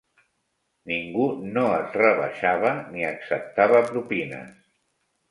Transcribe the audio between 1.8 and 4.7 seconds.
rebaixava ni acceptava propines